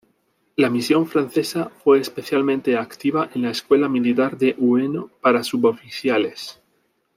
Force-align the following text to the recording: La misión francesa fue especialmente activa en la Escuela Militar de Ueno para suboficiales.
La 0.55 0.71
misión 0.71 1.05
francesa 1.05 1.69
fue 1.69 1.99
especialmente 1.99 2.75
activa 2.75 3.29
en 3.35 3.43
la 3.43 3.51
Escuela 3.51 3.87
Militar 3.87 4.35
de 4.35 4.55
Ueno 4.57 5.11
para 5.21 5.43
suboficiales. 5.43 6.59